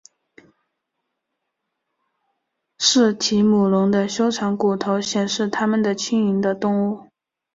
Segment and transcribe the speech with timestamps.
[2.79, 7.11] 似提姆龙的修长骨头显示它们的轻盈的动物。